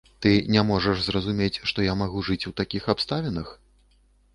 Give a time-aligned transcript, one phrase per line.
[0.25, 3.59] Ты не можаш зразумець, што я магу жыць у такіх абставінах?